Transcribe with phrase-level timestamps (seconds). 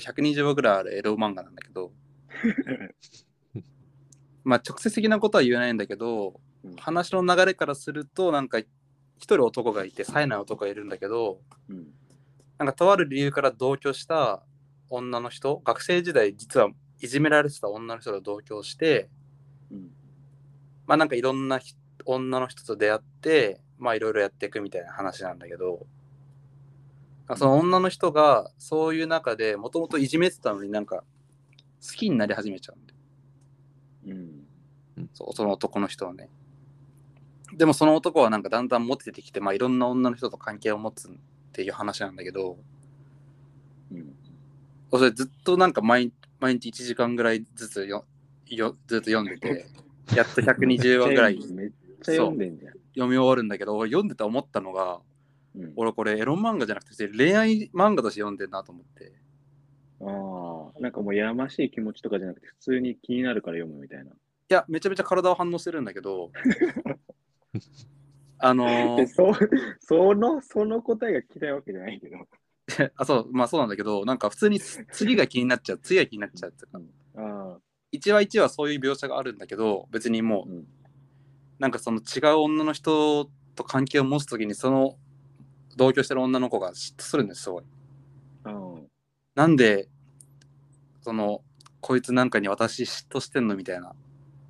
[0.00, 1.92] 120話ぐらいあるエロ漫画なんだけど、
[4.44, 11.88] まあ直接的なことは言えないんだけど、うん話の流れからすると、なんか一人男がいて、冴えない男がいるんだけど、うん。
[12.58, 14.42] なんかとある理由から同居した
[14.88, 16.70] 女の人、学生時代実は
[17.00, 19.08] いじめられてた女の人と同居して、
[19.70, 19.90] うん。
[20.86, 21.74] まあなんかいろんなひ
[22.04, 25.86] 女の人と出会って、まあいろいろやっていくみたいな話なんだけど、
[27.36, 31.04] その女の人がそういう中でもともといじめてたのになんか
[31.86, 33.00] 好きになり始めちゃうんだよ
[34.06, 35.08] うん。
[35.14, 36.28] そうその男の人はね。
[37.52, 41.12] でもその男はなんかだんだんモテてきて、まあいろんな女の人と関係を持つっ
[41.52, 42.56] ていう話なんだけど、
[43.92, 44.14] うん。
[44.92, 48.04] それずっとなんか毎毎日1時間ぐらいずつよ
[48.46, 49.66] よずっと読んでて、
[50.14, 51.70] やっと120話ぐらいめっ
[52.02, 52.72] ちゃ読んでんじゃん。
[52.94, 55.00] 読み終わるんだけど、俺読んでて思ったのが、
[55.56, 59.12] うん、俺これエロ漫画じゃなくて恋愛漫画として読んでんなと思って。
[60.02, 64.04] ああ、なんかもうやましい気持ちとかじゃなくて、普通に気になるから読むみたいな。
[64.04, 64.08] い
[64.48, 66.30] や、めちゃめちゃ体は反応してるんだけど、
[68.38, 69.34] あのでーそ
[69.80, 72.16] その、その答えが聞きたいわけじゃないけど。
[72.96, 76.80] あ、そう、まあそうなんだけど、なんか普通に次が気になっちゃう、次が気になっちゃうっていうか、
[77.16, 77.60] ああ、
[77.92, 80.66] 一話一話そういう描写があるんだけど、別にもう、うん。
[81.58, 84.96] なんかその違う女の人と関係を持つときに、その
[85.76, 87.64] 同居してる女の子が嫉妬するんです、すごい。
[88.44, 88.80] ああ、
[89.34, 89.88] なんで、
[91.02, 91.42] その、
[91.80, 93.94] こいつなんかに私嫉妬してんのみたいな。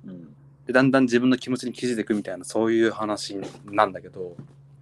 [0.05, 0.35] うん。
[0.65, 4.35] でだんだん自分の気持ちに気づいていくみたいなそういう話なんだけど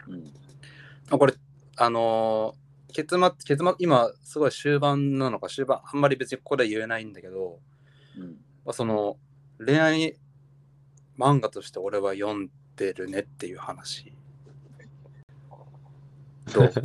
[0.07, 0.31] うん。
[1.09, 1.33] あこれ
[1.77, 7.59] あのー結末結末今すごい終盤なのか終盤あんまり別にここでは言えないんだけど、
[8.17, 8.23] うん。
[8.65, 9.17] まあ、その
[9.63, 10.17] 恋愛
[11.19, 14.11] 漫画として俺は読んでるねっていう話
[16.53, 16.71] どう。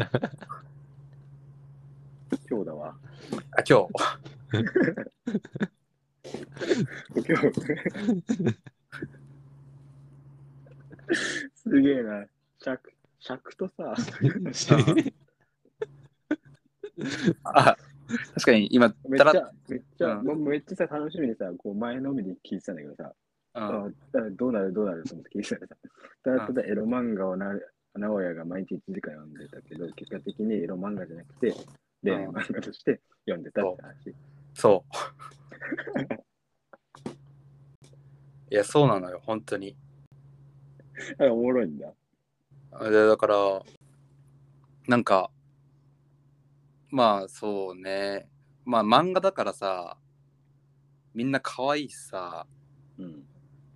[2.51, 2.97] 今日だわ。
[3.53, 3.95] あ今日。
[7.17, 7.53] 今日。
[11.55, 12.27] すげえな。
[12.63, 13.95] 尺、尺とさ、
[17.45, 17.77] あ
[18.35, 20.27] 確かに今めっちゃ、めっちゃ、うん。
[20.27, 23.13] もうめっちゃさ、楽しみにさ、こう前のめりに聞いてたんだけどさ、
[23.55, 23.63] うん。
[23.63, 23.91] ああ
[24.33, 25.77] どうなるどうなると思って聞いてたらさ、
[26.23, 27.61] ただただエロ漫画をな名
[27.95, 31.55] 古屋が毎日1時間読んでたけど、結果的にエロ漫画じゃなくて、
[32.03, 34.15] 恋愛漫画として読んでたって話。
[34.55, 34.95] そう
[38.55, 39.77] いやそうなのよ本当に
[41.19, 41.93] あおもろいんだ。
[42.89, 43.63] でだから
[44.87, 45.31] なんか
[46.91, 48.29] まあそうね
[48.65, 49.97] まあ漫画だからさ
[51.15, 52.47] みんな可愛いしさ、
[52.99, 53.25] うん。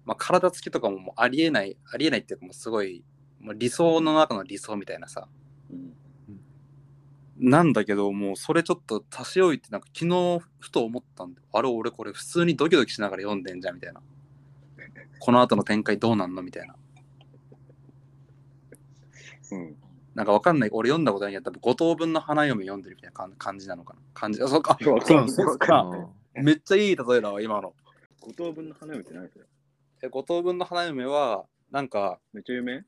[0.04, 3.04] まあ、体つきとかもありえないありえないっていうかもうすごい
[3.40, 5.28] もう理想の中の理想みたいなさ
[5.70, 5.94] うん。
[7.38, 14.00] なんだけどもうそれちょっと足し置いてなんか昨日ふと思ったんだよあれ俺これ普通にドキドキしながら読んでんじゃんみたいな
[15.20, 16.42] この後の展開どうなんの？
[16.42, 16.74] みたいな
[19.52, 19.76] うん。
[20.14, 20.70] なんかわかんない。
[20.72, 24.00] 俺読んだことないけど、多分五等分の花嫁読んでるみたいな感感じなのかな。
[24.14, 24.42] 感じ。
[24.42, 24.76] あ、そうか。
[24.82, 25.86] そうわか。
[26.34, 27.74] めっちゃいい例えだわ、今の。
[28.20, 29.44] 五等分の花嫁って何それ？
[30.02, 32.84] え五等分の花嫁は、なんか、めっちゃ有名？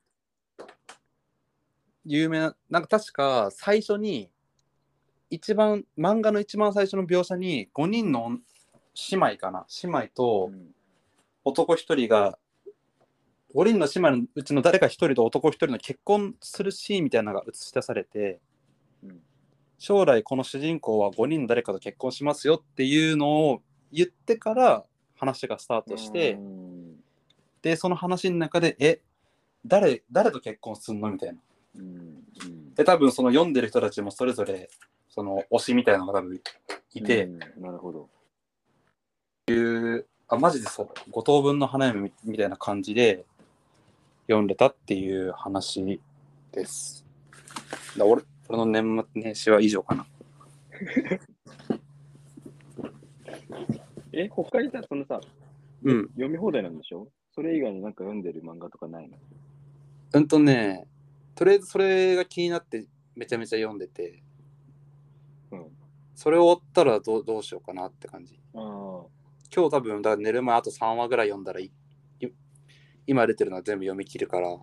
[2.04, 4.30] 有名な、なんか確か最初に、
[5.30, 8.38] 一番、漫画の一番最初の描写に、5人の
[9.10, 9.66] 姉妹かな？
[9.82, 10.74] 姉妹とうん。
[11.44, 12.38] 男一人が、
[13.54, 18.40] 5人の姉妹のうちの誰か一人と男一人の結婚するシーンみたいなのが映し出されて、
[19.02, 19.20] うん
[19.82, 24.84] 将来この主人公は5人の誰かと結婚しますよっていうのを言ってから
[25.16, 26.96] 話がスタートして、うん
[27.62, 29.00] でその話の中でえ
[29.64, 31.10] 誰誰と結婚すんの？
[31.10, 31.38] みたいな。
[31.76, 32.74] うんうん。
[32.74, 34.70] で多分その読んでる人たちもそれぞれ
[35.08, 36.40] その推しみたいなのが多分
[36.94, 38.08] いて、うんなるほど。
[40.28, 43.24] あマジでそう五等分の花嫁みみたいな感じで
[44.28, 46.00] 読んでたっていう話
[46.52, 47.04] です。
[47.96, 50.06] だ俺俺の年末年始は以上かな。
[54.12, 55.20] え、他にさ、そのさ、
[55.84, 56.08] うん。
[56.08, 57.06] 読み放題なんでしょ？
[57.32, 59.16] それ以外になんか読んでる漫画とかないの？
[60.12, 60.86] うんとね、
[61.34, 64.22] とりあえずそれが気になってめちゃめちゃ読んでて、
[65.50, 65.66] うん。
[66.14, 68.38] それ終わったらどうどうしようかなって感じ。
[68.54, 69.06] ああ。
[69.54, 71.72] 今日多分だ寝る前あと3話ぐらい読んだらいい
[73.06, 74.60] 今出てるのは全部読み切るから、うん。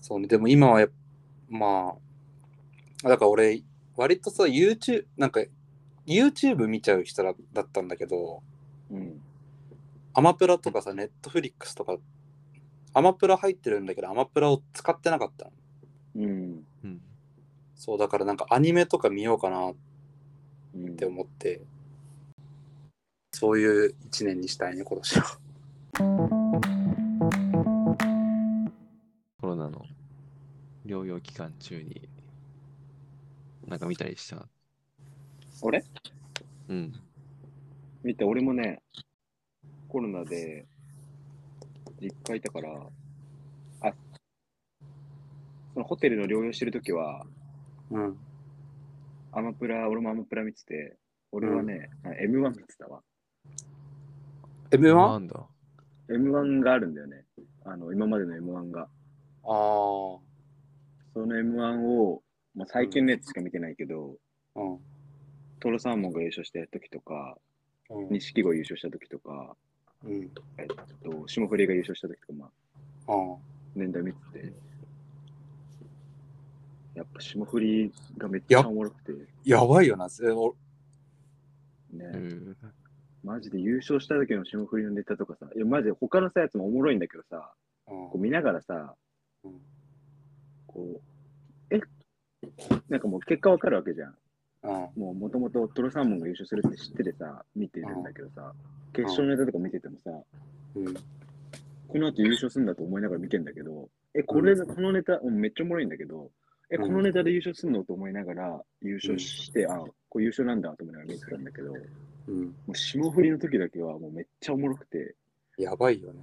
[0.00, 0.90] そうね、でも今はやっ
[1.48, 1.94] ま
[3.04, 3.62] あ、だから俺、
[3.94, 5.42] 割とさ、YouTube、なんか
[6.06, 8.42] YouTube 見ちゃう人だだったんだけど、
[8.90, 9.20] うん。
[10.14, 11.98] アマプラとかさ、ネットフリックスとか、
[12.94, 15.52] アマプラ入ってるんだけど、アマプラを使ってなかったの。
[16.16, 16.66] うん。
[16.84, 17.00] うん。
[17.74, 19.74] そう、だからなんかアニメとか見ようかなっ
[20.74, 21.60] うんって思って、
[23.32, 25.38] そういう一年にしたいね、今年は。
[29.38, 29.84] コロナの
[30.86, 32.08] 療養期間中に、
[33.66, 34.48] なんか見たりした？
[35.60, 35.84] 俺？
[36.68, 36.92] うん。
[38.02, 38.82] 見て、俺もね、
[39.88, 40.66] コロナで、
[42.02, 42.68] 実家いたから、
[43.82, 43.94] あ、
[45.72, 47.24] そのホテルの療養してるときは、
[47.90, 48.18] うん。
[49.30, 50.96] アマプラ、俺もアマプラ見てて、
[51.30, 53.02] 俺はね、あ M1 見てたわ。
[54.70, 54.98] M1?
[54.98, 55.46] あなんだ
[56.08, 57.24] ？M1 があるんだよね。
[57.64, 58.82] あの、今までの M1 が。
[58.82, 58.88] あ
[59.44, 60.22] そ
[61.16, 62.22] の M1 を、
[62.54, 64.60] まあ、最近のやつしか見てないけど、ー。
[64.60, 64.78] うん。
[65.60, 67.38] トロサーモンが優勝した時とか、
[67.90, 68.08] うん。
[68.08, 69.56] 錦鯉優勝した時とか、
[70.04, 70.30] うん。
[70.58, 70.66] えっ
[71.02, 72.50] と、霜降りが優勝した時とか、ま
[73.06, 73.36] あ、あ
[73.74, 74.52] 年代見てて、
[76.94, 79.12] やっぱ霜降りがめっちゃおもろくて、
[79.44, 80.08] やばいよな。
[80.22, 80.54] えお
[81.92, 82.56] ね、うん。
[83.24, 87.52] マジで優勝した時の霜降りのネタとかさ、いや、マジで他のさやつもおもろいんだけどさ、
[87.88, 88.94] うんこう見ながらさ、
[89.44, 89.52] うん
[90.66, 91.00] こ
[91.70, 91.80] う、え？
[92.88, 94.14] なんかもう結果わかるわけじゃん。
[94.64, 94.70] うん。
[95.00, 98.52] もうもともとトロサーモンが優勝するって知っててさ、見てるんだけどさ、
[98.92, 100.10] 決勝のネタとか見ててもさ、
[100.76, 100.94] うん。
[100.94, 106.30] この後優勝するんだと思いながら見てんだけど、え、これ、このネタ、うんめっちゃおもろいんだけど、
[106.70, 111.78] え、うんこのネタで優勝するのと思いながら優勝して、あ、これ優勝なんだと思いながら見てたんだけど、も
[112.28, 112.54] うん。
[112.68, 115.14] う霜降りの時だけはもうめっちゃおもろくて、
[115.58, 116.20] やばいよね。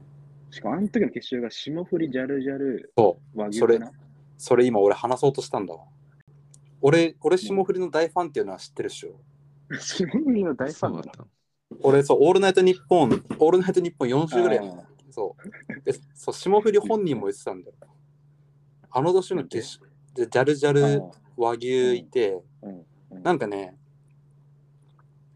[0.51, 3.39] しかもあの時の決勝が霜降りジャルジャルそう。
[3.39, 3.91] 和牛かな？
[4.37, 5.83] それ今俺話そうとしたんだわ。
[6.81, 9.19] 俺、俺霜降りの大ファンっていうのは知ってるっしょ？
[9.79, 11.27] 霜降りの大ファンだそう。
[11.81, 15.81] 俺、そう、オールナイトニッポン、オールナイトニッポン4週ぐらいやっそう。
[15.83, 17.75] でそう、霜降り本人も言ってたんだよ。
[18.91, 21.03] あの年の決勝で、ジャルジャル
[21.37, 22.85] 和牛いて、うんうん
[23.23, 23.75] なんかね、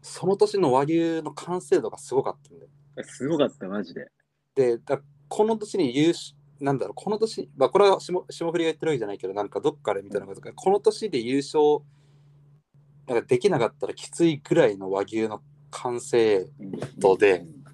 [0.00, 2.70] その年の和牛の完成度がすごかったんだよ。
[2.96, 4.06] ーすごかった、マジで。
[4.54, 11.80] で、だこの年に優勝、なんだろう、この年、まあ、これは霜霜降りが言ってるわけじゃないけど、なんかどっかで見たのが、この年で優勝
[13.08, 15.42] なんかできなかったらきついぐらいの和牛の
[15.74, 17.64] 完成うん度でうん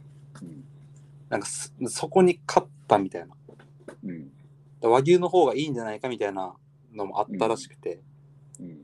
[1.29, 3.35] なんかすそこに勝ったみたいな。
[4.05, 4.31] うん。
[4.83, 6.55] 和牛の方がいいんじゃないかみたいな
[6.93, 8.01] のもあったらしくて、
[8.59, 8.81] うん。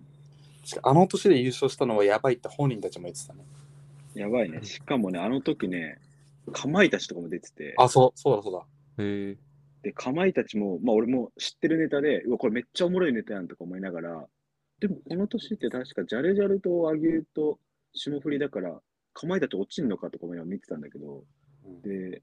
[0.64, 3.40] しかあの年で優勝したのはやばいって本人たちも言ってたね。
[4.14, 4.62] やばいね。
[4.62, 5.98] しかもね、あの時ね、
[6.52, 9.04] かまいたちとかも出てて、あそうそうだそうだ。
[9.04, 9.36] へえ。
[9.82, 14.26] で、かまいたちも、まあ俺も知ってるネタで、うわ、これめっちゃおもろいネタやんとか思いながら、
[14.78, 17.58] でもこの年って確かジャルジャルと和牛と
[17.92, 18.80] 霜降りだから、
[19.16, 21.24] かまいたち落ちんのかとかも今見てたんだけど、
[21.64, 21.80] うん。
[21.80, 22.22] で、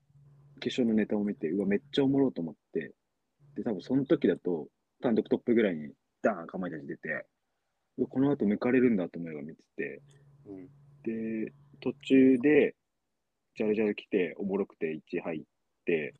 [0.60, 2.94] 決勝のネタを見て、うわ、めっちゃおもろいと思って、
[3.56, 4.68] で、多分その時だと、
[5.02, 5.92] 単独トップぐらいに
[6.22, 7.26] ダーンかまいたち出て、
[8.10, 10.02] この後抜かれるんだと思いながら見てて、
[10.46, 10.68] うん。
[11.46, 11.52] で、
[11.82, 12.76] 途中で、
[13.56, 15.44] ジャルジャル来て、おもろくて1位入っ
[15.86, 16.14] て、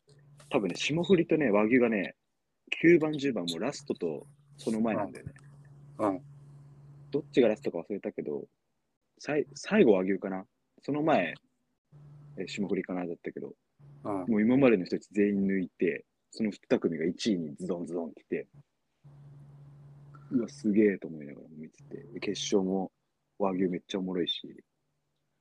[0.50, 2.16] 多分ね、霜降りとね、和牛がね、
[2.82, 4.26] 9番、10番もラストと
[4.56, 5.32] その前なんだよね。
[5.98, 6.20] うん。
[7.12, 8.48] どっちがラストか忘れたけど、
[9.18, 10.44] さい最後和牛かな
[10.84, 11.34] その前、
[12.36, 13.54] え霜降りかなだったけど、
[14.04, 18.46] うんもう今までの人たち全員抜いて、その2組が1位にズドンズドン来て、
[20.30, 22.92] うわ、すげえと思いながら見てて、決勝も
[23.38, 24.42] 和牛めっちゃおもろいし、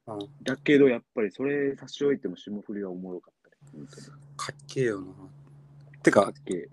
[0.08, 3.86] うんだけどやっぱりそれ差し置いても霜降りはおもろかったね。
[4.38, 5.08] かっけえよな
[6.02, 6.70] てかかっけえ。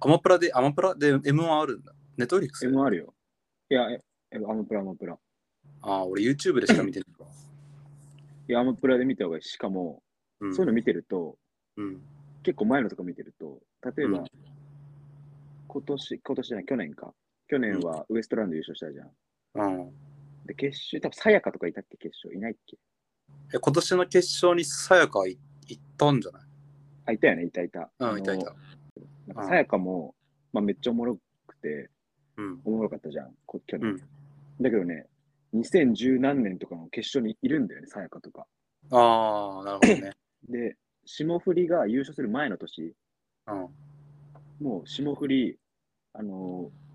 [0.00, 3.14] アマプラでアマプラで M1 あるんだネットフリックス？M あるよ。
[3.70, 4.00] いや、え
[4.32, 5.18] えアマプラ、アマプラ。
[5.82, 7.28] ああ俺 YouTube でしか見てないわ
[8.48, 9.42] いや、アマプラで見た方がいい。
[9.42, 10.02] しかも、
[10.40, 11.36] うんそういうの見てると、
[11.76, 12.00] うん
[12.42, 13.60] 結構前のとか見てると、
[13.96, 14.24] 例えば、うん
[15.70, 17.12] 今年、今年じゃない、去年か。
[17.46, 19.10] 去年はウエストランド優勝したじゃん。
[19.54, 19.90] うん
[20.46, 22.34] で、決勝、多分さやかとかいたっけ、決勝。
[22.34, 22.78] いないっけ？
[23.54, 26.42] え今年の決勝にさやかい行ったんじゃない？
[27.06, 27.90] あ、いたよね、いたいた。
[27.98, 28.54] うんあのいたいた
[29.26, 30.14] なんかさやかも、
[30.54, 31.90] まあ、めっちゃおもろくて、
[32.38, 33.90] うんおもろかったじゃん、こ去年。
[33.90, 34.02] うん
[34.60, 35.06] だけどね、
[35.54, 38.46] 2010何年とかの決勝にいるんだよね、さやかとか。
[38.90, 40.12] ああなるほどね。
[40.48, 42.94] で、霜降りが優勝する前の年、
[43.46, 43.68] うん。
[44.60, 45.58] もう霜降り、
[46.12, 46.88] あのー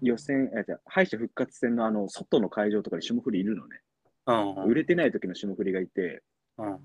[0.00, 3.80] 予選、あじゃあ敗者復活戦のあの外の会場とかに霜降りいるのね。
[4.26, 4.64] うんうん。
[4.66, 6.22] 売れてない時の霜降りがいて、
[6.56, 6.78] うん。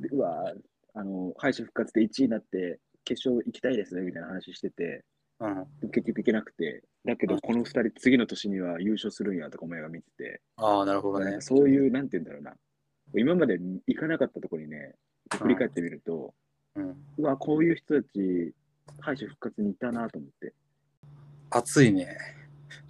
[0.00, 0.60] でうわー
[0.94, 5.04] あの敗者復活で1位になって決勝行きたいですねみたいな話してて、
[5.38, 5.66] うん。
[5.92, 12.54] 結局行けなくて、だけうんどこの2人次の年には優勝するんやとかお前が見てて、ああなるほどねそういう、なんて言うんだろうな、
[13.14, 14.94] 今まで行かなかったところにね、
[15.38, 16.34] 振り返ってみると、
[16.74, 18.52] うんうわ、こういう人たち、
[19.00, 20.54] 敗者復活にいたなと思って、
[21.50, 22.16] 熱いね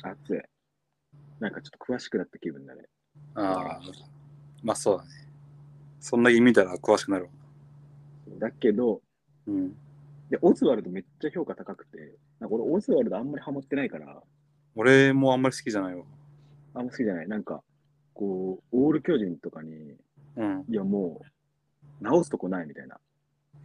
[0.02, 0.40] 熱い。
[1.38, 2.82] なんかちょっと詳しくなった気分だね。
[3.34, 3.80] ああ、
[4.62, 5.10] まあそうだね。
[6.00, 7.30] そんなに見たら詳しくなるわ。
[8.38, 9.00] だけど、
[9.46, 9.70] うん。
[10.28, 14.22] で、オズワルドめっちゃ評価高くて、なんか俺、オズワルドあんまりハマってないから、
[14.74, 16.04] 俺もあんまり好きじゃないわ。
[16.74, 17.28] あんま好きじゃない。
[17.28, 17.62] なんか、
[18.14, 19.96] こう、オール巨人とかに、
[20.36, 20.64] うん。
[20.68, 21.20] いやも
[22.00, 22.98] う、直すとこないみたいな。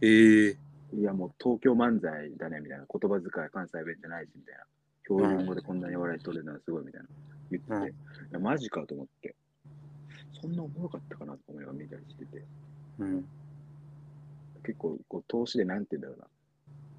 [0.02, 0.56] ええ
[0.94, 2.84] いやもう東京漫才だねみたいな。
[2.86, 4.64] 言葉遣い関西弁じゃないしみたいな。
[5.04, 7.08] 標準語でこんなに笑い取れるのはすごいみたいな。
[7.50, 7.92] 言ってて、うんい
[8.32, 9.34] やマジかと思って。
[10.40, 12.44] そんなおもろかったかなと思いながら見たりしてて。
[12.98, 13.24] うん。
[14.64, 16.14] 結構、こう、投資でなんて言うんだろ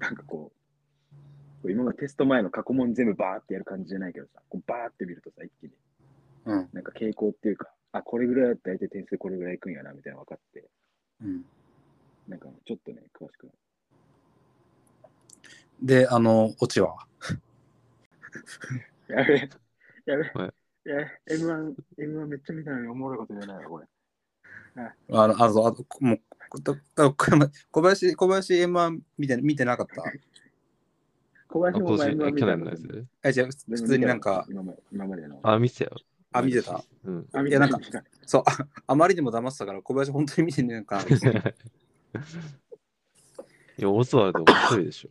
[0.00, 0.08] な。
[0.08, 0.57] なんかこう
[1.64, 5.72] 今までテスト前の過去問全部バーってやる感じじゃないけどさ、こうバーって見るとさ、一気に、
[6.46, 6.68] うん。
[6.72, 10.64] なんか傾向っていうか、あ、これぐらいだったら大体点数これぐらいいくんやな、みたいなの分かって、
[11.22, 11.44] うん。
[12.28, 13.58] なんかちょっとね、詳しくなる。
[15.82, 16.96] で、あの、オチは？
[19.08, 19.48] やべえ、
[20.06, 20.52] やべはい
[20.86, 23.86] え、やべえ、M1、M1 めっちゃ見たのにおもろいこと言えないわ、これ。
[24.76, 24.92] あ
[25.26, 26.20] の、あと、あと、もう、
[27.70, 30.02] 小林、小林 M1 見て見てなかった？
[31.48, 33.06] 小林も前あ今 M1 見年去た年のやつ？
[33.24, 35.40] え、じゃあ、普通になんか、今まで今までの。
[35.42, 35.96] あ、見てたよ。
[36.32, 36.84] あ、見てた？
[37.04, 37.26] うん。
[37.32, 41.02] あいやなんか見てたそう、ああまりにも騙してたから、小林本当に見てねえのかな。
[43.78, 45.10] いや、オズワルド面白いでしょ。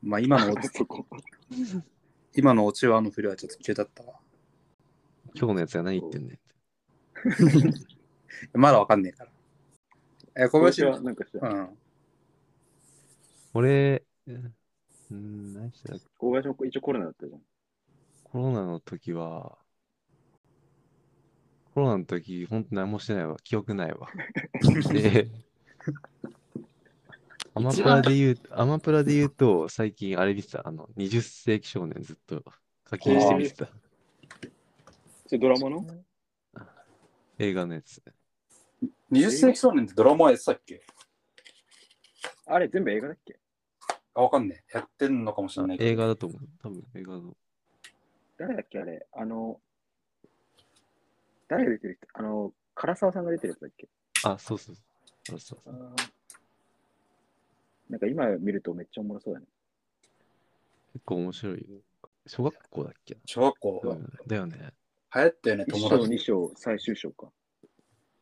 [0.00, 0.70] まあ、今のオチ。
[2.34, 4.14] 今のオチはあの振りはちょっと急だったわ。
[5.34, 6.38] 今日のやつが何言ってんねん。
[8.54, 9.30] まだわかんねえから。
[10.44, 11.48] え、小小林は、林はなんかした。
[11.48, 11.78] うん。
[13.54, 14.04] 俺、
[15.10, 15.94] うん、何してた？
[15.96, 17.40] っけ小林も一応コロナだったじゃん。
[18.24, 19.58] コロナの時は、
[21.74, 23.36] コロナの時、ほんと何もしてないわ。
[23.42, 24.08] 記憶ないわ。
[24.92, 25.28] で、
[27.54, 32.44] アマプラで言う、アマプラで言うと、最近あれ見てた、あの、20世紀少年ずっと
[32.84, 33.66] 課金して見てた。
[33.66, 33.72] そ
[35.32, 35.86] れドラマの？
[37.38, 38.02] 映画のやつ。
[39.10, 40.82] 20世紀少年ってドラマやってたっけ？
[42.46, 43.38] あれ全部映画だっけ？
[44.14, 44.78] あ、わかんねえ。
[44.78, 45.90] やってんのかもしれないけど。
[45.90, 46.40] 映画だと思う。
[46.62, 47.36] 多分映画の。
[48.38, 49.60] 誰だっけあれあの、
[51.48, 52.06] 誰が出てる人？
[52.14, 53.88] あの、唐沢さんが出てるやつだっけ？
[54.24, 54.84] あ、そうそうそう。
[55.24, 55.94] そうそうそう
[57.90, 59.46] なんか今見るとめっちゃおもろそうだね。
[60.92, 61.80] 結構面白いよ。
[62.26, 64.74] 小学校だっけ小学校、うんだよね。
[65.14, 66.10] 流行ったよね、一章、友達。
[66.10, 67.28] 二章、最終章か。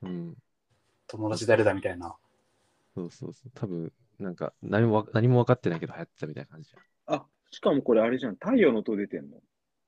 [0.02, 0.36] うん。
[1.08, 2.14] 友達誰だみたいな。
[2.94, 3.50] そうそうそう。
[3.54, 8.34] 多分、なんか何もわ何も分かってないけど流行ってたみたいな感じじあ、しかもこれあれじゃん。
[8.34, 9.40] 太陽の塔出てんの。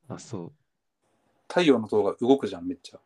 [0.09, 0.17] ゃん。
[0.17, 0.53] あ、そう。
[1.49, 3.01] 太陽の塔が動くじゃん、めっちゃ。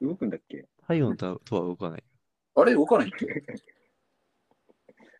[0.00, 0.66] 動くんだっけ？
[0.82, 2.04] 太陽の塔とは動かない。
[2.54, 3.26] あれ動かないっけ？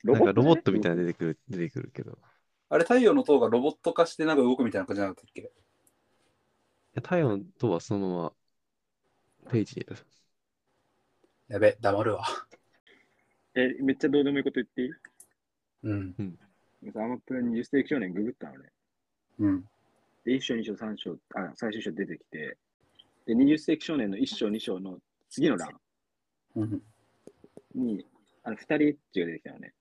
[0.04, 1.02] なんかロボットみたいなな。
[1.02, 2.12] の出てくる、出てくるけど。
[2.12, 2.14] い
[2.70, 5.52] あれ太陽の塔がロボット化してなんか動くみたいな感じじゃなかったっけ？
[6.94, 8.22] や太陽の塔はそのま
[9.44, 9.96] まページにいる。
[11.48, 12.24] やべ、黙るわ。
[13.54, 14.90] え、めっちゃどうでもいいこと言っていい？
[15.82, 16.38] うん。
[16.94, 18.68] アマプラ20世紀少年ググったのね。
[19.38, 19.64] うん。
[20.24, 22.56] で、1章、2章、3章、あ、最終章出てきて、
[23.26, 24.98] で、20世紀少年の1章、2章の
[25.30, 25.70] 次の欄
[26.56, 26.82] うん。
[27.74, 28.06] に、
[28.44, 29.72] あの、2人エッチが出てきたのね。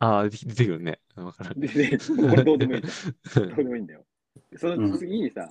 [0.00, 1.00] ああ、出てくるね。
[1.16, 1.60] わからん。
[1.60, 3.48] で、でこれどうでもいいじゃん。
[3.50, 4.04] どうでもいいんだよ。
[4.50, 5.50] でその次にさ、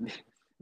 [0.00, 0.10] に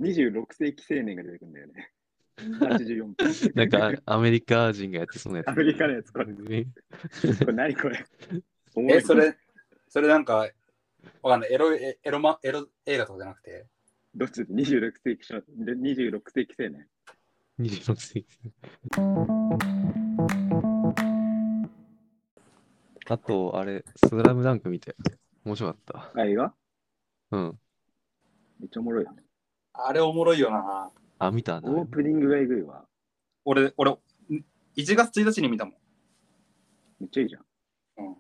[0.01, 1.93] 26世紀青年が出てくるんだよね。
[2.37, 3.17] 84分。
[3.55, 5.49] なんかアメリカ人がやってそうなやつ。
[5.49, 6.27] アメリカのやつ、これ。
[6.27, 6.67] こえ
[7.47, 8.05] れ何これ？
[8.91, 9.37] え、それ、
[9.89, 10.49] それなんか、
[11.23, 11.53] わかんない。
[11.53, 13.67] エロい、エエロマ、エロ映画とかじゃなくて？
[14.15, 16.89] どっち ?26 世紀少で26世紀青年。
[17.61, 18.27] 26世紀。
[23.09, 24.97] あと、あれ、スラムダンク見て。
[25.45, 26.21] 面白かった。
[26.21, 26.55] あ、映画？
[27.33, 27.59] うん。
[28.61, 29.23] めっちゃおもろいよね。
[29.75, 30.91] あれおもろいよな。
[31.25, 31.71] あ、見たな。
[31.71, 32.85] オープニングがえぐいわ。
[33.45, 33.95] 俺、俺、ん
[34.77, 35.75] 1月1日に見たもん。
[36.99, 37.45] めっちゃいいじゃん。
[37.99, 38.15] うん。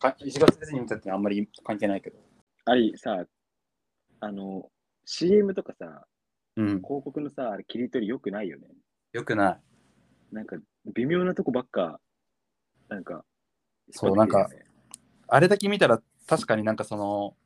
[0.00, 2.18] か1月1日に見たってあんまり関係ないけど。
[2.64, 3.24] あれさ、
[4.18, 4.68] あの、
[5.04, 6.06] CM とかさ、
[6.56, 6.66] うん。
[6.82, 8.66] 広告のさ、あれ切り取りよくないよね。
[9.12, 9.60] よくない。
[10.34, 10.56] なんか、
[10.92, 12.00] 微妙なとこばっか、
[12.88, 13.24] なんか、
[13.92, 14.48] そうなんか
[15.28, 17.36] あれだけ見たら確かになんかその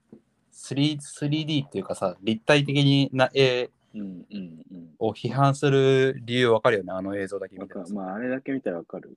[0.56, 4.26] 3- 3D っていうかさ立体的な絵うんうん
[4.72, 4.94] うん。
[4.98, 9.16] を批判する理由わかるよねあの映像だけわ見たからまあ、あれだけ見たらわかる。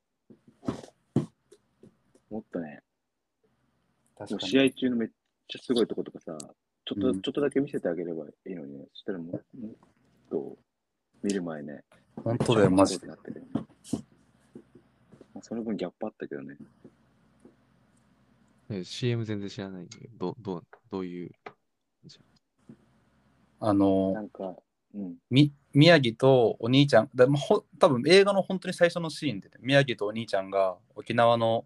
[2.29, 2.81] もっとね、
[4.19, 5.09] もう確試合中のめっ
[5.47, 6.37] ちゃすごいとことかさ、
[6.85, 8.85] ちょっと、うんちょっとだけ見せてあげればいいのにね。
[8.93, 9.71] そしたらもう、もっ
[10.29, 10.57] と
[11.23, 11.83] 見る前ね。
[12.23, 13.61] 本当だよマジでなってるま
[15.35, 16.55] あ、その分ギャップあったけどね。
[18.69, 19.83] え CM 全然知らない。
[19.83, 21.31] んだけど、どどうどういう？
[22.05, 22.19] じ
[23.59, 24.55] あのなんか、
[24.93, 25.15] うん。
[25.29, 27.09] み宮城とお兄ちゃん。
[27.13, 31.65] だほ多分映画の本当に最初のシーンで、ね、宮城とお兄ちゃんが沖縄の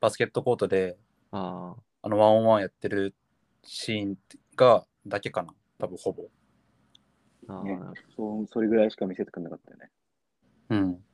[0.00, 3.14] バスケットコートでゃあああのワンオンワンやってる
[3.64, 4.18] シーン
[4.56, 5.52] がだけかな。
[5.78, 6.24] 多分ほぼ。
[7.48, 7.78] あ、ね
[8.16, 9.90] そうそれぐらいしか見せてくれなかったよね。
[10.70, 11.04] うん。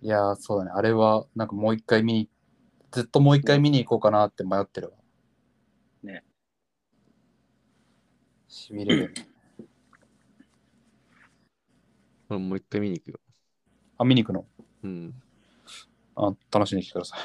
[0.00, 0.70] いやーそうだね。
[0.74, 2.28] あれはなんかもう一回見に
[2.90, 4.94] ずっともう一回見に行こうかなって迷ってるわ
[6.02, 6.24] ね
[8.48, 9.14] しびれる
[12.28, 13.20] もう一回見に行くよ。
[13.96, 14.46] あ見に行くの？
[14.82, 15.14] うん。
[16.14, 17.20] あ楽しんできてください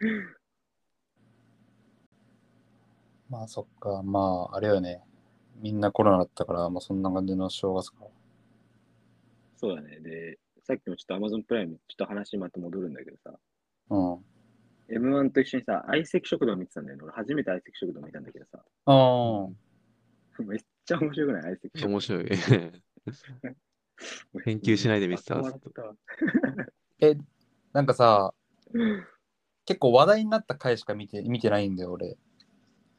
[3.30, 5.02] まあそっか、まああれよね。
[5.60, 8.06] みんなコロナだったから、まあそんな感じの正月か。
[9.56, 10.00] そうだね。
[10.00, 13.32] で、さっきもちょっと Amazon プライム、ちょっと話また戻るんだけどさ、
[13.90, 14.18] うん。
[14.90, 17.02] M1 と一緒にさ、相席食堂見てたんだよね。
[17.04, 19.48] 俺初めて相席食堂見たんだけどさ、ああ、
[20.44, 21.42] めっちゃ面白くない？
[21.42, 21.88] 相席食堂。
[21.88, 22.28] 面白い。
[24.44, 25.36] 返球しないで見てた？
[25.36, 25.94] 笑ったわ
[27.00, 27.16] え、
[27.72, 28.32] なんかさ、
[29.64, 32.16] 結構話題になった回しか見て見てないんだよ、俺。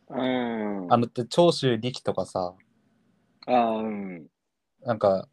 [0.09, 2.55] あーあのって、長州力とかさ、
[3.45, 4.27] あー、うん。
[4.81, 5.27] なんか、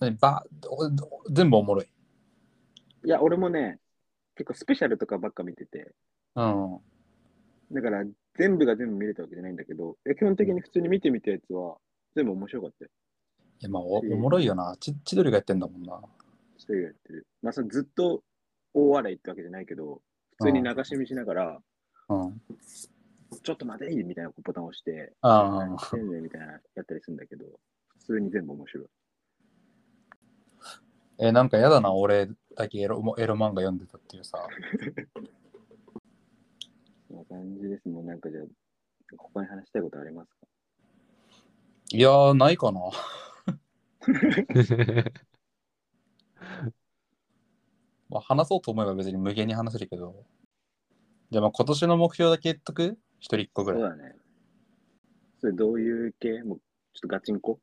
[0.00, 0.16] 何？
[0.16, 0.88] ばお
[1.30, 1.86] 全部おもろい。
[3.04, 3.78] いや、俺もね、
[4.34, 5.92] 結構スペシャルとかばっか見てて、
[6.34, 6.78] うん。
[7.72, 8.04] だから
[8.38, 11.76] 全部が全部見れたわけじゃないんだけど、いや基本的に普通に見てみたやつは
[12.14, 12.90] 全部面白かったよ。
[13.60, 14.76] いや、まあお、おもろいよな。
[14.78, 16.00] ち千鳥がやってんだもんな。
[16.56, 17.26] 一人がやってる。
[17.42, 18.22] まあ、そのずっと
[18.74, 20.02] 大笑いってわけじゃないけど、
[20.38, 21.58] 普通に流し見しながら、
[22.08, 22.40] うん。
[23.42, 27.44] ちょっと待ていみたいなボタンを押して、ああ何してんねんみたいなやったりするんだけど、
[27.98, 28.86] 普通に全部面白い。
[31.18, 34.46] え、なんかやだな、俺だけエロエロ漫画読んでたっていうさ。
[37.08, 37.88] そんな感じです。
[37.88, 38.44] もうなんかじゃあ、
[39.16, 40.46] 他に話したいことありますか？
[41.92, 42.80] いやー、ないかな。
[48.08, 50.26] まあ、話そうと思えば別に無限に話せるけど。
[51.30, 52.98] じゃあまあ今年の目標だけ言っとく？
[53.18, 53.80] 一人一個ぐらい。
[53.80, 54.14] そうだね。
[55.40, 56.42] それどういう系？
[56.44, 56.58] もう
[56.94, 57.58] ちょっとガチンコ？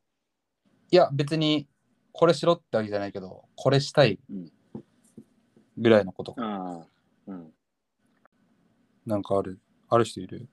[0.91, 1.67] いや、別に
[2.13, 4.51] これしろってわけじゃないけど、これしたいうん
[5.77, 6.35] ぐらいのこと。
[6.37, 6.87] ああ、
[7.27, 7.51] うん。
[9.05, 9.59] なんかある？
[9.89, 10.47] ある人いる？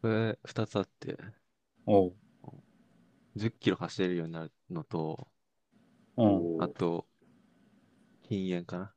[0.00, 1.18] これ2つあって、
[1.86, 2.14] おう。
[3.36, 5.26] 10キロ走れるようになるのと、
[6.16, 6.62] うん。
[6.62, 7.06] あと、
[8.22, 8.84] 禁煙かな。
[8.84, 8.90] あ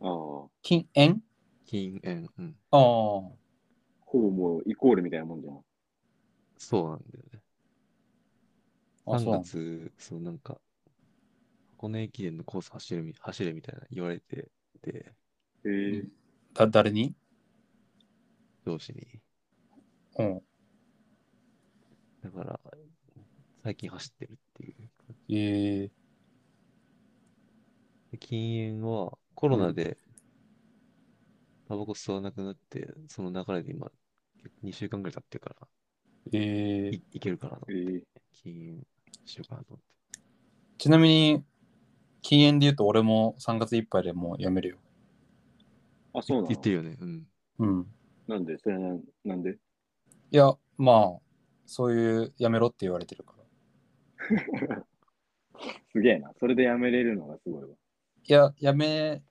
[0.00, 1.22] あ、ほ禁煙？
[1.64, 2.56] 禁煙、うん。
[2.72, 2.80] ああ。
[4.12, 5.60] ぼもうイコールみたいなもんじゃん。
[6.58, 7.40] そうなんだよね。
[9.06, 10.60] あ、そう3なんだ月、そうなんか、
[11.76, 15.14] 箱根駅伝のコース走るみ走れみたいな言われてて、
[15.64, 16.22] へえ
[16.54, 17.14] だ誰に？
[18.64, 19.20] 上司に。
[20.18, 20.42] うん。
[22.22, 22.60] だから、
[23.64, 24.90] 最近走ってるっていう。
[25.28, 25.92] ええ
[28.12, 29.98] で禁煙はコロナで
[31.66, 33.90] タバコ吸わなくなって、その流れで今、
[34.62, 35.68] 2週間ぐらい経ってるから、
[36.32, 36.38] え
[36.92, 38.86] えいいけるかなとへ思って、え禁煙
[39.24, 40.20] しようかなと思って。
[40.78, 41.44] ちなみに、
[42.22, 44.78] 禁煙で言うと俺も3月いっぱいでもうやめるよ。
[46.14, 46.48] あ、そうなの？
[46.48, 46.96] 言ってるよね。
[47.00, 47.26] うん。
[47.58, 47.86] うん。
[48.28, 48.58] なんで？
[48.58, 49.58] それはなんなんで？
[50.30, 51.20] いや、まあ、
[51.66, 54.84] そういうやめろって言われてるから。
[55.92, 56.32] すげえな。
[56.38, 57.68] それでやめれるのがすごいわ。
[58.24, 59.22] いや、やめ、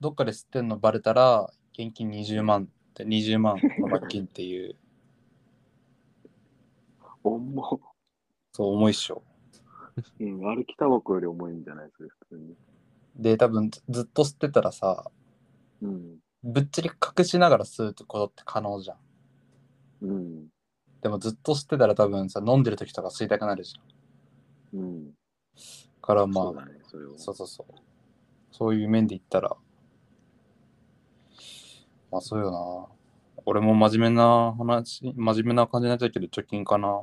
[0.00, 4.76] どっかで吸ってんのバレたら、現金20万って、20万の罰金っていう、
[7.22, 7.95] 重っ。
[8.56, 9.22] そう重いっしょ。
[10.18, 12.54] うん、歩きタバコより重いんじゃないそれ普通に。
[13.14, 15.10] で、多分ずずっと吸ってたらさ、
[15.82, 16.16] うん。
[16.42, 18.96] ぶっちり隠しながら吸うってことって可能じゃん。
[20.06, 20.46] うん。
[21.02, 24.80] でもずっと吸ってたら多分さ、飲んでる時とか吸いたくなるじゃん。
[24.80, 25.10] うん。
[26.00, 27.18] からまあ、そうだね、それは。
[27.18, 27.74] そうそうそう。
[28.52, 29.54] そういう面で言ったら、
[32.10, 32.96] まあそうよな。
[33.44, 37.02] 俺も真面目な話、真面目な感じになっちゃうけど、貯金かな。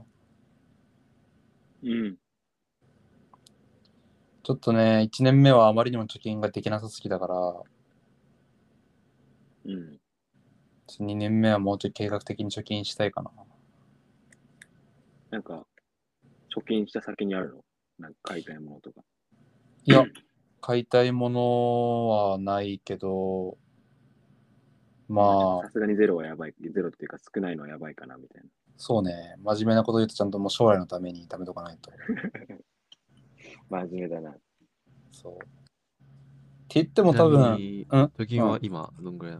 [1.84, 2.18] うん。
[4.44, 7.36] ちょっとね、1年目はあまりにも貯金ができなさすぎだから、
[9.66, 10.00] うん。
[11.00, 13.32] 2年目はもうちょい計画的に貯金したいかな。
[15.32, 15.66] なんか、
[16.56, 17.64] 貯金した先にあるの？
[18.00, 19.02] なんか買いたいものとか。
[19.86, 20.06] いや、
[20.62, 23.58] 買いたいものはないけど、
[25.08, 26.54] まあさ、すがにゼロはやばい。
[26.60, 28.50] ゼロっていうか少ないのはやばいかなみたいな。
[28.78, 31.92] そうね、真面目なこと言うとちゃんともう将来のために貯めとかないと。
[33.70, 34.36] 真面目だな。
[35.12, 35.34] そう。
[35.34, 35.38] っ
[36.74, 39.38] 言っても多分、にうん貯金は今、どんぐらい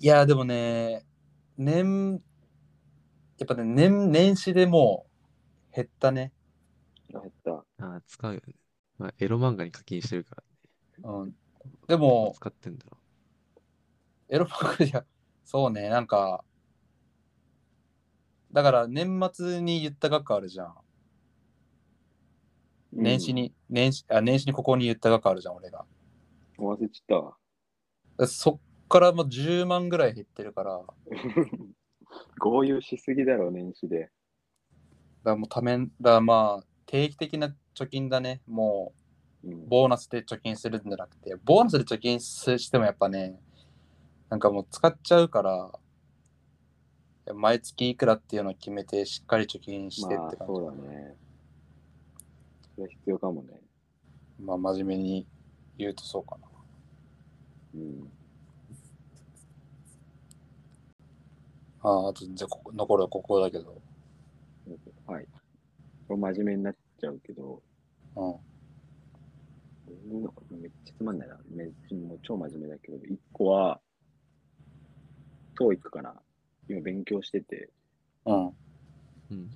[0.00, 1.04] いや、でもね、
[1.56, 2.22] 年、
[3.38, 5.06] やっぱね、年、年始でも
[5.72, 6.32] う減ったね。
[7.14, 7.52] あ減った。
[7.52, 8.54] ああ、使うよね。
[8.98, 10.36] まあ、エロ漫画に課金してるか
[11.02, 11.34] ら、うん。
[11.88, 12.98] でも、使ってんだろ
[14.28, 15.04] エロパクリア、
[15.44, 16.44] そうね、なんか、
[18.52, 20.74] だから年末に言った額あるじゃん。
[22.92, 25.84] 年始に、年始、あ、年始にここに言った額あるじゃん、俺が。
[26.58, 26.66] うん。
[26.68, 27.20] 忘れちゃっ
[28.18, 28.26] たわ。
[28.26, 30.94] そっからもう10万ぐらい減ってるから、だか
[32.38, 34.10] 豪遊しすぎだろ、年始で。
[35.24, 38.42] らもうためん、だからまあ、定期的な貯金だね。
[38.46, 38.92] も
[39.44, 43.40] うんう、ボーナスで貯金するんじゃなくて、ボーナスで貯金すしてもやっぱね、
[44.28, 45.72] なんかもう使っちゃうから、
[47.34, 50.54] 毎月いくらっていうのを決めて、しっかり貯金してまあって、感じ。
[50.54, 51.16] そうだね。
[52.74, 53.60] それは必要かもね。
[54.40, 55.26] まあ、真面目に
[55.78, 56.48] 言うとそうかな。
[57.74, 58.12] うん。
[61.82, 63.80] ああ、あと、じゃ残るはここだけど。
[65.06, 65.26] はい。
[66.08, 67.62] これ真面目になっちゃうけど、
[68.16, 68.30] うん。
[68.30, 68.40] うん
[70.50, 71.38] めっちゃつまんないな。
[71.50, 73.80] めっちゃもう超真面目だけど、一個は、
[75.58, 76.14] TOEIC かな。
[76.68, 77.70] 今勉強してて、
[78.24, 78.46] うん。
[78.48, 78.54] う。
[79.30, 79.50] うん。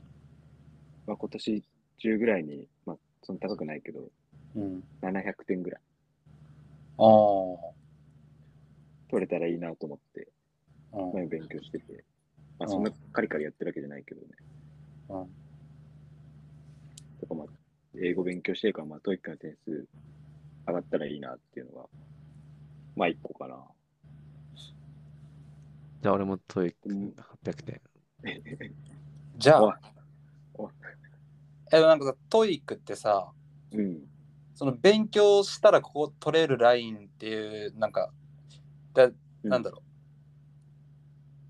[1.07, 1.65] まあ、今年
[1.99, 4.11] 中ぐらいに、まあ、そんな高くないけど、
[4.57, 4.83] うん。
[5.03, 5.81] 700点ぐらい
[6.99, 7.07] ああ。
[9.09, 10.29] 取れたらいいなと思って、
[10.93, 11.29] うん。
[11.29, 12.05] 勉強してて、
[12.59, 14.29] まあ、うんそんなカリカリやってるわけじゃないけどね。
[15.11, 15.27] うん。
[17.21, 17.47] とかまあ、
[18.01, 19.87] 英語勉強してるから、まあ、TOEIC の点数
[20.67, 21.89] 上がったらいいなっていうのが、
[22.97, 23.57] まあ、一個かな。
[26.07, 27.81] じゃあ俺も TOEICうん800点。
[29.39, 29.81] じゃあ、
[31.73, 33.33] え、なんかさ、 TOEIC ってさ、
[33.73, 34.03] うん。
[34.55, 38.13] その勉強したらここ取れるラインっていう、なんか、
[38.95, 39.11] だ
[39.43, 39.83] なんだろう。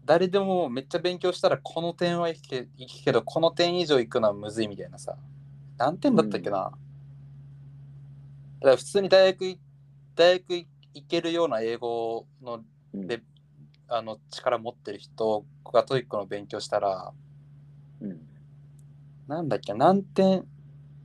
[0.07, 5.19] 誰でもめっちゃ勉強したらこの点はいけいくけど、この点以上いくのはむずいみたいなさ。
[5.77, 6.79] 何点だったっけな、だか
[8.61, 9.61] ら普通に大学い、
[10.14, 12.64] 大学い行けるような英語の
[12.95, 13.21] うんで
[13.88, 17.12] あの力持ってる人が TOEIC の勉強したら、
[18.01, 18.20] うん。
[19.29, 20.44] なんだっけ、何点、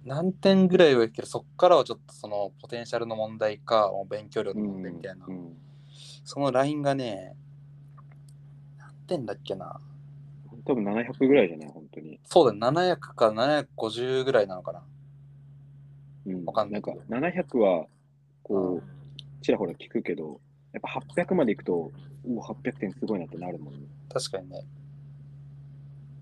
[0.05, 5.25] 何点ぐらいはいくけど、そっからはちょっとそのポテンシャルの問題か、勉強量の問題みたいな。
[5.27, 5.57] うん。
[6.23, 7.35] そのラインがね、
[8.77, 9.79] 何点だっけな。
[10.65, 12.19] 多分700ぐらいじゃない、本当に。
[12.25, 14.83] そうだね、700か750ぐらいなのかな。
[16.27, 16.45] うん。
[16.45, 17.87] わかんなないんか、700は、
[18.43, 20.39] こう、ちらほら聞くけど、
[20.73, 21.91] やっぱ800までいくと、
[22.25, 23.79] うお、800点すごいなってなるもんね。
[24.11, 24.63] 確かにね。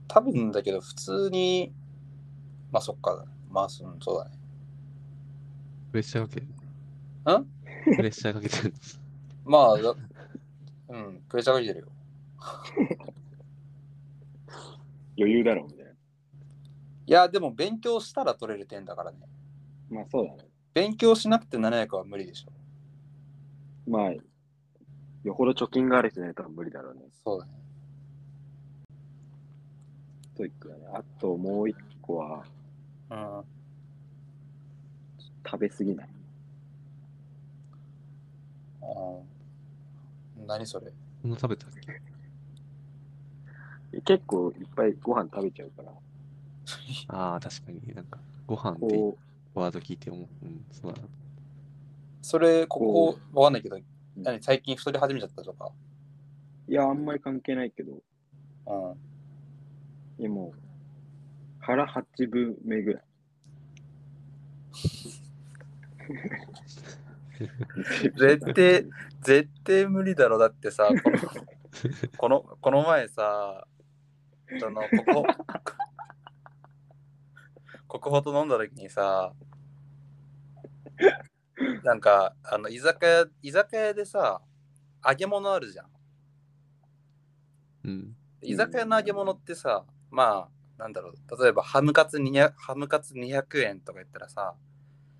[0.07, 1.71] 多分だけど、普通に、
[2.71, 3.25] まあそっか。
[3.49, 4.31] まあそうんそうだね。
[5.91, 6.45] プレッシャーかける。
[6.45, 7.45] ん
[7.95, 8.73] プレッシャーかけてる。
[9.45, 9.95] まあ、だ
[10.89, 11.87] うん、プレッシャーかけてるよ。
[15.17, 15.91] 余裕だろ、みたいな。
[15.91, 15.95] い
[17.05, 19.17] や、でも勉強したら取れる点だからね。
[19.89, 20.49] まあそうだね。
[20.73, 22.51] 勉強しなくて700は無理でしょ。
[23.89, 24.13] まあ、
[25.23, 27.01] よほど貯金がある人じゃないと無理だろうね。
[27.25, 27.51] そうだね。
[30.37, 30.81] TOEIC だね。
[30.93, 32.43] あともう一個は、
[33.09, 33.43] うん。
[35.45, 36.09] 食べ過ぎない。
[38.81, 40.91] うん、何それ？
[41.21, 41.69] そんな食べたっ
[43.91, 44.01] け？
[44.01, 45.91] 結構いっぱいご飯食べちゃうから、
[47.09, 49.17] ああ、確かになんか、ご飯ってこ
[49.55, 50.27] ワード聞いて思う。
[50.43, 51.07] うん、そうだな。
[52.21, 53.77] それ、こここ、わかんないけど、
[54.23, 55.71] 何最近太り始めちゃったとか？
[56.67, 57.99] う、いや、あんまり関係ないけど、うん。
[60.19, 60.59] いやもう、
[61.59, 63.03] 腹八分目ぐらい。
[68.17, 68.85] 絶対、
[69.21, 70.37] 絶対無理だろ。
[70.37, 71.19] だってさ、この、
[72.17, 73.65] この、この前さ、
[74.59, 75.25] その、ここ、
[77.87, 79.33] ここほど飲んだ時にさ、
[81.83, 84.41] なんか、あの、居酒屋、居酒屋でさ、
[85.05, 85.87] 揚げ物あるじゃん。
[87.85, 88.15] うん。
[88.41, 94.55] 居酒屋の揚げ物ってさ、まあ、なんだろう、例えばハムカツ200、ハムカツ200円とか言ったらさ、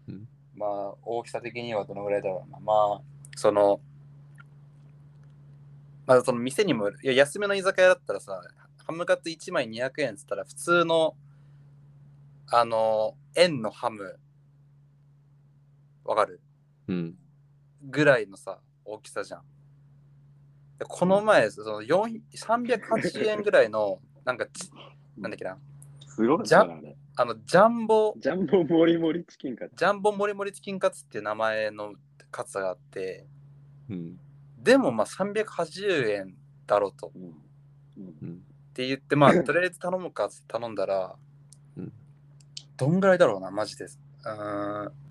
[0.08, 2.60] うんまあ、大きさ的にはどのぐらいだろうな。
[2.60, 3.02] まあ、
[3.36, 3.80] その、
[6.06, 8.42] まあ、その店にもいや、安めの居酒屋だったらさ、
[8.86, 11.16] ハムカツ1枚200円っつったら、普通の、
[12.48, 14.20] あの、円のハム、
[16.10, 16.42] わかる？
[16.88, 17.16] うん。
[17.84, 19.42] ぐらいのさ、大きさじゃん。
[20.80, 24.72] でこの前、その4 380円ぐらいの、なんかち、
[25.18, 25.60] なんだっけな、
[26.08, 26.98] すごいじゃな、あれ。
[27.16, 29.68] あの、ジャンボ、ジャンボモリモリチキンか。
[29.76, 31.94] ジャンボモリモリチキンカツっていう名前の
[32.32, 33.28] 数があって、
[33.88, 34.20] うん。
[34.58, 37.12] でもまあ380円だろうと。
[37.16, 37.22] うん。
[37.22, 37.34] うん
[38.24, 38.44] うん。
[38.70, 41.16] って言って、まあ、とりあえず頼むかって頼んだら、
[41.78, 41.94] うん
[42.78, 44.00] どんぐらいだろうな、マジです。
[44.24, 45.09] うーんえ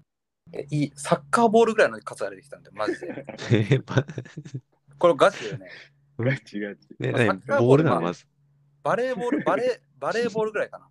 [0.70, 3.82] いいサッカーボールぐらいの数が出てきたんだよ、マジで。
[4.98, 5.68] これガチだよね。
[6.18, 6.88] ガチガチ。
[6.98, 8.26] ね、まあサねッカーボールボールなの、まず。
[8.82, 10.88] バレーボール、バレー、 バレーボールぐらいかな。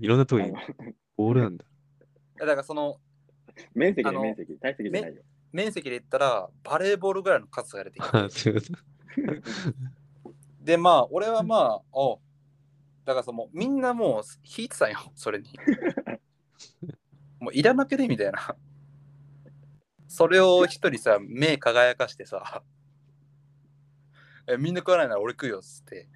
[0.00, 0.52] い ろんなとこに
[1.16, 1.64] ボールなんだ。
[2.38, 3.00] だからその
[3.74, 4.58] 面積で面積。
[4.58, 5.22] 体積じゃないよ。
[5.52, 8.16] 面積で言ったら、バレーボールぐらいの数が出てきて。
[8.16, 8.66] あそういうこ
[10.24, 10.34] と？
[10.60, 12.20] で、まあ、俺はまあ、お
[13.04, 14.22] だからその、みんなもう
[14.58, 15.46] 引いてたんよ、それに。
[17.44, 18.56] もういらなくねみたいな。
[20.08, 22.62] それを一人さ、目輝かしてさ、
[24.46, 26.08] えみんな食わないなら俺食うよっつって。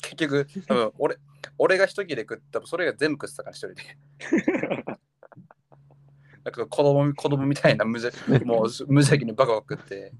[0.00, 1.16] 結局、多分俺
[1.58, 3.82] 俺が一切れ食ったそれが全部食ってたから、一人で。
[6.42, 10.14] なんか子供子供みたいな無邪もう無邪気にバカバカ食って。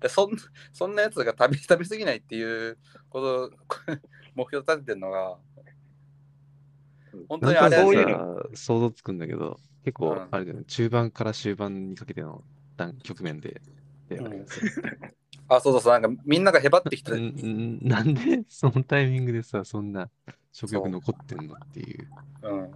[0.00, 0.30] でそん
[0.72, 2.78] そんなやつが食べ食べ過ぎないっていう
[3.10, 3.52] こと
[4.34, 5.38] 目標立ててるのが
[7.28, 12.42] 本当にあれなんとなくそういうさ想像つくんだけど、結構うん、あれだよね、中盤から終盤にかけての
[12.76, 13.60] 段局面で、
[14.08, 14.36] だよね。
[14.36, 14.46] う ん
[15.50, 16.00] あそうそうそう。
[16.00, 20.08] なんかみんながへばってきてんんなんでそのタイミングでさ、そんな
[20.52, 22.08] 食欲残ってんのっていう。
[22.42, 22.70] うん。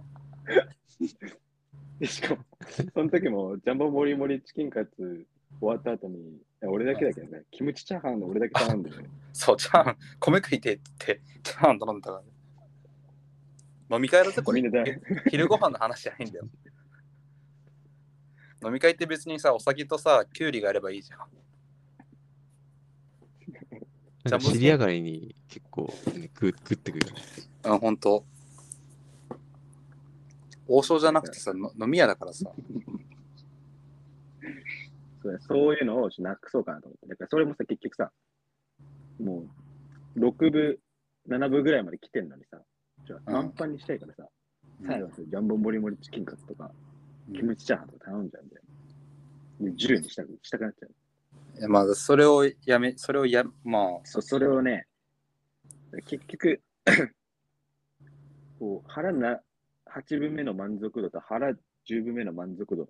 [1.99, 2.43] でしかも、
[2.93, 5.25] その時も、ジャンボもりもりチキンカツ
[5.61, 8.97] 終わった後に、俺だけだけどね、キムチチャーハンの俺だけ頼んでね。
[9.31, 12.27] そうチャーハン米食いてって言ってチャーハン頼んだから、ね、
[13.91, 14.61] 飲み会だぜこれ
[15.29, 16.45] 昼ご飯の話じゃないんだよ
[18.65, 21.35] 飲み会って別にさお酒とさきゅうりがあればいいじゃんなんか
[24.25, 27.21] ジャンボ尻上がりに結構、ね、食う食ってくるよね。
[27.65, 28.25] うんほんと
[30.67, 32.51] 王将じゃなくてさの飲み屋だからさ
[35.25, 37.07] そうだそういうのをなくそうかなと思って。
[37.07, 38.11] だからそれもさ、結局さ、
[39.19, 39.45] も
[40.15, 40.79] う、6部、
[41.27, 42.61] 7部ぐらいまで来てんのにさ、
[43.05, 44.27] じゃあうん満帆にしたいからさ、
[44.85, 46.71] 最後にジャンボもりもりチキンカツとか、
[47.33, 48.61] キムチチャーハンとか頼んじゃうんだよ。
[49.61, 50.91] で10にしたくしたくなっちゃう。
[51.59, 54.87] いやまあそれをやめそれをやまあそそれをね、
[56.05, 56.61] 結局、
[58.59, 59.39] こう腹な
[59.89, 61.51] 8分目の満足度と腹
[61.87, 62.89] 10分目の満足度、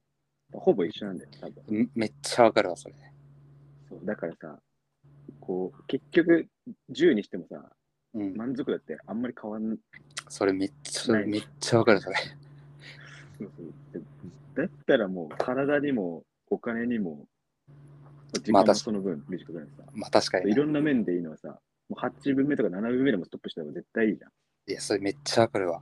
[0.54, 1.64] ほぼ一緒なんだよ、多分。
[1.68, 2.96] めめっちゃわかるわそれ
[3.90, 4.60] そうだからさ、
[5.40, 6.48] こう、結局、
[6.92, 7.72] 10にしてもさ、
[8.16, 9.78] うん満足度ってあんまり変わんない。
[10.30, 12.16] それめっちゃないめっちゃわかるそれ
[13.38, 13.52] そう
[13.94, 14.02] そう
[14.56, 17.28] だったらもう、体にもお金にも、
[18.32, 19.84] 時間もまあ確その分短くなるさ。
[19.94, 24.32] まあ確かにねいろんな面でいいのはさ、もう8分目とか7分目でもストップした方が絶対いいじゃん。
[24.68, 25.82] いやそれめっちゃわかるわ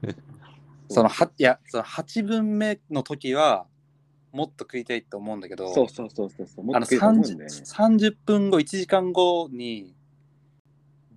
[0.88, 3.66] そのはいやその8分目の時は
[4.32, 6.64] もっと食いたいと思うんだけどそうそうそうそうそう。
[6.64, 7.56] もあのっと食いたいと思うん 30, だよね。
[7.66, 9.94] 30分後1時間後に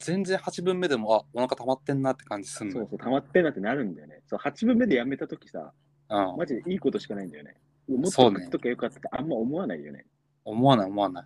[0.04, 4.22] 全然8分目でもあお腹溜まってんなって感じすんのよそうそう、溜まってんなってなるんだよね。
[4.28, 5.72] そう、8分目でやめたときさ、
[6.10, 7.56] うんマジでいいことしかないんだよね。
[7.88, 10.06] もっとそうね食っときゃよかったってあんま思わないよね。
[10.46, 11.26] 思わない思わない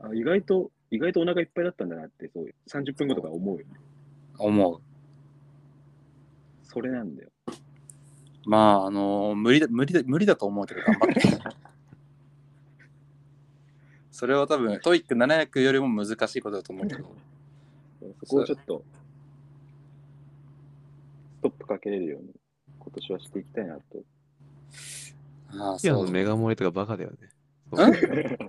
[0.00, 3.64] あ意外と、意外とお腹いっぱいだったんだなって、そう、30分後とか思うよね。
[4.38, 4.80] 思う
[6.64, 7.30] それなんだよ。
[8.44, 11.20] まああの無理だ無理だ無理だと思うけど頑張って
[14.18, 17.04] それは多分 TOEIC 700よりも難しいことだと思うけど
[18.24, 18.82] そこをちょっと、
[21.36, 22.30] ストップかけれるように、
[22.80, 23.82] 今年はしていきたいなと。
[25.56, 27.28] ああキアのそうメガ盛りとかバカだよね。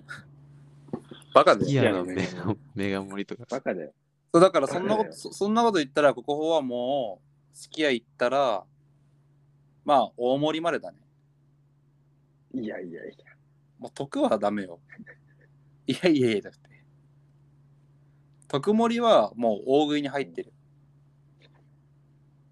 [1.35, 3.45] バカでキアのメメガメガ盛りとか。
[3.47, 3.93] バカだよ。
[4.33, 7.21] そうだからそんなことそそんなこと言ったらここはも
[7.53, 8.65] う付き合い行ったら
[9.85, 10.97] まあ大盛りまでだね
[12.55, 13.13] いやいやいや。
[13.77, 14.79] もう得はダメよ
[15.89, 16.59] いやいやいやだって。
[18.47, 20.53] 特盛りはもう大食いに入ってる。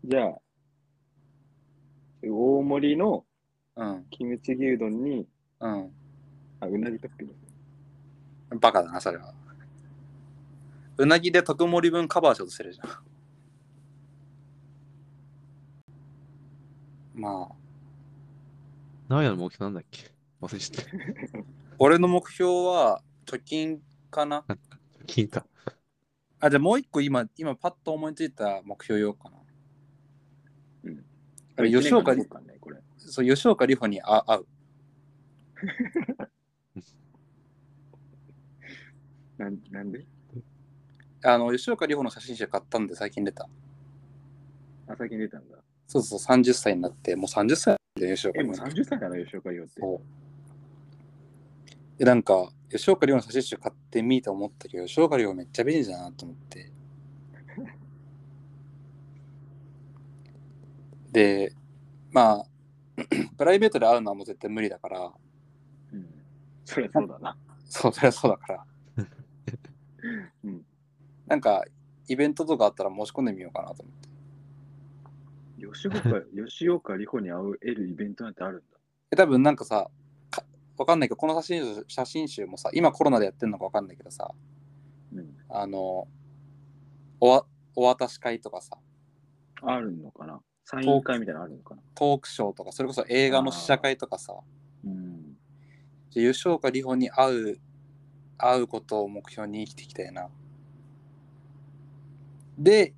[0.06, 0.42] じゃあ、
[2.24, 3.26] 大盛りの
[3.76, 4.06] うん。
[4.10, 5.28] キムチ牛丼に、
[5.60, 5.92] うん。
[6.62, 7.36] あ、うなぎトッピング。
[8.60, 9.36] バカだなそれは。
[10.98, 12.90] うなぎで特盛り分カバーしようとしてるじゃん。
[17.14, 17.56] まあ。
[19.10, 20.12] 直哉の目標なんだっけ？
[20.42, 20.92] 忘れちゃった。
[21.80, 24.44] 俺の目標は貯金かな？
[25.06, 25.46] 金か。
[26.40, 29.38] あ、じゃあもう一個今、今パッと思いついた目標言おうかな。
[30.86, 31.04] うん
[31.60, 32.24] あれ吉岡ね、
[32.62, 32.82] これ。
[32.98, 34.46] そう、吉岡里帆にあ会う。
[39.38, 40.06] なんなんで？
[41.24, 43.50] あの、吉岡里帆の写真集買ったんで最近出た。
[44.88, 45.58] あ、最近出たんだ。
[45.88, 49.82] そうそう、30歳になって、もう30歳で吉岡え、もう里帆30歳なの、吉岡里帆って。
[49.82, 50.02] そう。
[51.98, 56.72] で、なんか、吉岡里帆の写真集買ってみて思ったけど、吉岡里帆めっちゃ便利だなと思って。
[61.12, 61.54] で、
[62.12, 62.46] まあ、
[63.38, 65.12] プライベートで会うのはもう絶対無理だから、
[65.94, 66.08] うん。
[66.66, 67.38] そりゃそうだな。
[67.68, 68.66] そう、そりゃそうだから。
[70.44, 70.66] うん。
[71.26, 71.64] なんか、
[72.08, 74.08] イベントとかあったら申し込んでみようかなと思って。
[75.66, 78.78] 吉岡、吉岡里帆に会う得るイベントなんてあるんだ。
[79.12, 79.92] え多分なんかさ、か
[80.78, 84.32] わかんないけど、この写真集写真集もさ、今コロナでやってるのかわかんないけどさ、
[85.14, 85.36] うん。
[85.50, 86.08] あの、
[87.20, 88.78] おわお渡し会とかさ、
[89.62, 90.40] あるのかな？
[90.66, 91.82] サイン会みたいなのあるのかな？
[91.96, 94.36] トークショーとか、それこそ映画の試写会とかさ、
[94.86, 95.38] うん。
[96.12, 97.60] じゃあ吉岡里帆に会う、
[98.38, 100.30] 会うことを目標に生きていきたいな。
[102.58, 102.94] で、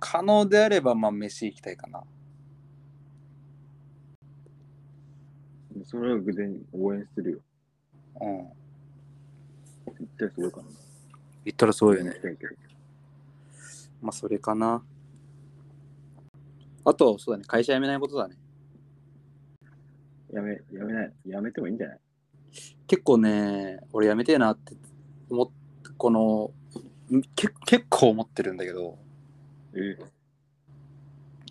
[0.00, 2.02] 可能であれば、まあ、飯行きたいかな。
[5.84, 7.38] それは偶然応援するよ。
[8.20, 8.48] うん。
[9.98, 10.64] 絶対すごいかな。
[11.44, 12.16] 言ったらそうよね行。
[12.16, 12.54] きたいけど
[14.00, 14.82] まあ、それかな。
[16.84, 18.36] あと、そうだね、会社辞めないことだね。
[20.32, 21.12] やめ、やめない。
[21.26, 21.98] やめてもいいんじゃない？
[22.86, 24.74] 結構ね、俺辞めてえなって
[25.30, 25.52] 思って、
[25.96, 26.52] この、
[27.16, 28.98] んけ結構思ってるんだけど、
[29.74, 29.96] え？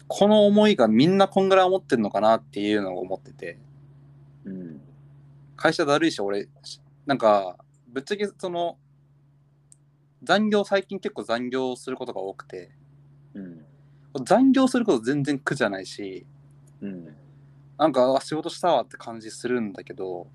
[0.07, 3.57] この思いがみんなこんぐらい思ってるのかなっていうのを思ってて、
[4.45, 4.81] うん。
[5.55, 6.49] 会社だるいし、俺、
[7.05, 8.77] なんか、ぶっちゃけその、
[10.23, 12.71] 残業、最近結構残業することが多くて、
[13.33, 13.65] うん。
[14.25, 16.25] 残業すること全然苦じゃないし、
[16.81, 17.15] うん。
[17.77, 20.27] なんか、あ仕事したわって感じするんだけど、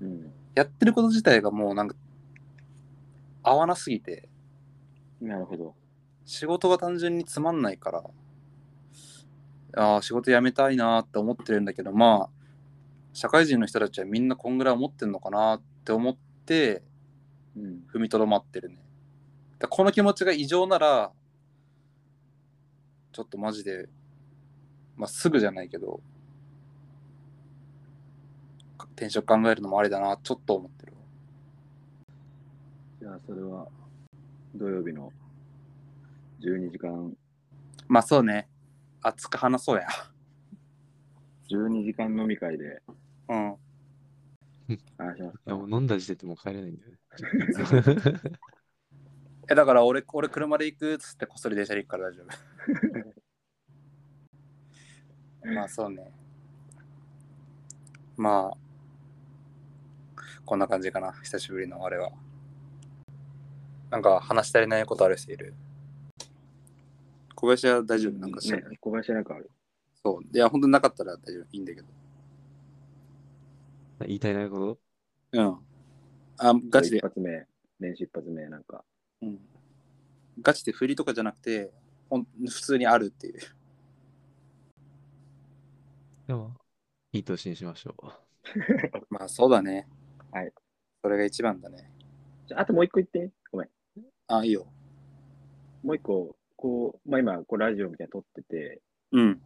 [0.00, 0.32] うん。
[0.54, 1.96] やってること自体がもうなんか、
[3.42, 4.28] 合わなすぎて、
[5.20, 5.74] なるほど。
[6.24, 8.04] 仕事が単純につまんないから、
[9.76, 12.35] ああ、仕事辞めたいなって思ってるんだけど、まあ、
[13.16, 16.82] 社会人の人たちはみんなこんぐらい思ってんのかなって思って、
[17.56, 17.82] うん。
[17.90, 18.76] 踏みとどまってるね。
[19.58, 21.10] だこの気持ちが異常なら、
[23.12, 23.88] ちょっとマジで、
[24.98, 26.02] まあ、すぐじゃないけど、
[28.96, 30.92] 転職考えるのもありだな、ちょっと思ってる。
[33.00, 33.66] じゃあ、それは、
[34.54, 35.10] 土曜日の
[36.40, 37.16] 12時間、
[37.88, 38.46] まあそうね、
[39.00, 39.86] 熱く話そうや。
[41.48, 42.82] 12時間飲み会で
[43.28, 43.56] うん。
[44.98, 46.98] 話しますかいやもう飲んだ時点でもう帰れないんだよね。
[49.48, 52.26] え、だから俺、俺車で行くっつってこっそり電車で行くから大丈夫。
[55.54, 56.12] まあそうね。
[58.16, 58.56] まあ、
[60.44, 61.12] こんな感じかな。
[61.12, 62.10] 久しぶりのあれは。
[63.90, 65.54] なんか話し足りないことある人いる？
[67.36, 68.18] 小林は大丈夫？
[68.18, 69.48] なんかしね、小林なんかある。
[70.02, 70.22] そう。
[70.24, 71.44] いや、本当になかったら大丈夫。
[71.52, 71.86] いいんだけど。
[74.00, 74.78] 言いたいなこ
[75.32, 75.58] とうん。
[76.38, 77.46] あ、ガチで一、発目、
[77.80, 78.84] 年始一発目、なんか。
[79.22, 79.38] うん。
[80.40, 81.72] ガチで振りとかじゃなくて、
[82.10, 83.40] ほん普通にあるっていう。
[86.26, 86.54] でも、
[87.12, 88.06] いい年にしましょう。
[89.10, 89.88] まあそうだね。
[90.30, 90.52] はい。
[91.02, 91.90] それが一番だね。
[92.46, 93.32] じゃあ、あともう一個言って。
[93.50, 93.68] ごめん。
[94.28, 94.66] あ、いいよ。
[95.82, 98.82] もう一個、こう、まあ今、こうラジオみたいなの撮ってて、
[99.12, 99.40] うん。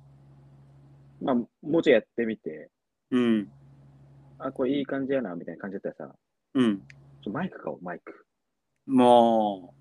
[1.21, 2.71] まあ、もうちょいやってみて、
[3.11, 3.53] うん。
[4.41, 6.17] あ、これいい感じやな、みたいな感じだったらさ、
[6.55, 6.83] うん。
[7.23, 8.27] ちょマイク買おう、マイク。
[8.87, 9.75] も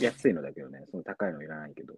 [0.00, 1.94] 安いのだけどね、その高いのいらないけど。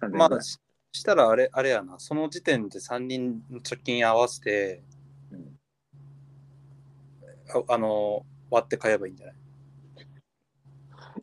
[0.00, 0.58] 3000う、円ぐらいまあ、し
[0.92, 1.98] したらあれ、あれやな。
[1.98, 4.84] その時点で3人の貯金合わせて、
[5.32, 5.58] うん
[7.68, 9.36] ああの、割って買えばいいんじゃない？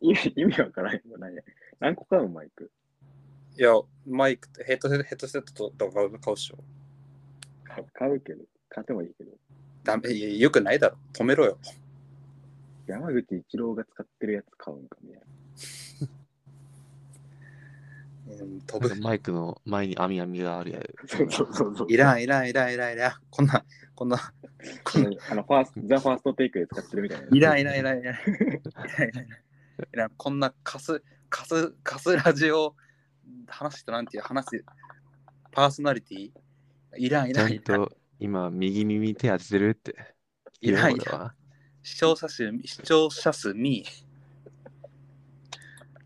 [0.00, 1.00] 意味意味わからんよ。
[1.18, 1.40] 何
[1.80, 2.70] 何個買うのマイク？
[3.58, 3.72] いや、
[4.06, 6.58] マイクとヘッドセットヘッドセットとか買うっしょ。
[7.64, 9.30] 買う買うけど、買ってもいいけど。
[9.84, 10.96] ダメ、いやよくないだろ。
[11.12, 11.58] 止めろよ。
[12.86, 15.20] 山口一郎が使ってるやつ買うんかみたい
[18.38, 18.44] な。
[18.44, 19.08] うん、飛ぶなんか。
[19.08, 21.16] マイクの前に網網があるやつ。
[21.16, 21.86] そうそうそうそう。
[21.90, 23.12] いらん、いらん、いらん、いらん、いらん。
[23.30, 23.64] こんな、
[23.94, 24.32] こんな、
[24.84, 27.26] こんなあの、ファースト、ザ・ファーストテイクで使ってるみたいな。
[27.30, 28.14] いらん、いらん、いらん、いらん。
[28.14, 29.26] いらん、いらん、いらん。
[29.26, 29.28] い
[29.92, 32.74] らんこんなカス、カス、カスラジオ
[33.48, 34.64] 話す人なんていう話す
[35.50, 36.30] パーソナリティ？
[36.96, 37.86] いらん、いらん、ちゃんいらん。
[37.86, 37.92] と
[38.22, 39.96] 今、右耳手当ててるって。
[40.60, 41.04] いらん言
[41.82, 43.84] 視聴者数、視聴者数に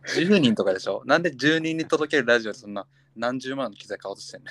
[0.07, 1.03] 10人とかでしょ？
[1.05, 4.51] なんで10人に届けるラジオでそんな何十万の機材買おうとしてんの？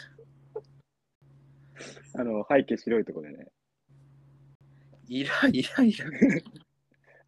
[2.22, 3.48] あの、背景白いとこでね。
[5.08, 6.14] いらん、いらん、いらん。
[6.14, 6.16] い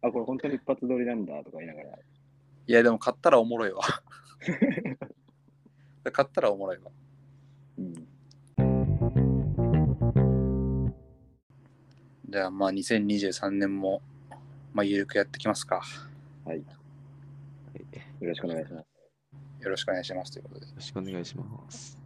[0.02, 1.98] あ、これ本当に一発撮りなんだとか言いながら。
[2.68, 3.82] や、でも買ったらおもろいわ。
[6.12, 6.92] 買ったらおもろいわ。
[7.78, 8.17] うん。
[12.28, 14.02] じゃあまあ2023年も、
[14.74, 15.80] まあ、ゆるくやってきますか。
[16.44, 16.56] はい。
[16.56, 16.62] はい。
[18.20, 18.86] よろしくお願いします。
[19.64, 20.66] よろしくお願いしますということで。
[20.66, 21.98] よろしくお願いします。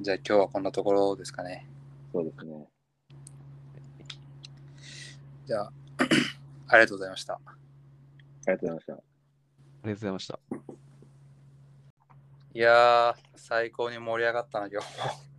[0.00, 1.68] じゃあ今日はこんなところですかね。
[2.12, 2.66] そうですね。
[5.46, 5.72] じゃあ、
[6.66, 7.34] ありがとうございました。
[7.34, 7.38] あ
[8.48, 8.92] りがとうございました。
[8.92, 10.38] ありがとうございました。
[12.54, 15.33] いやー、最高に盛り上がったな、今日も。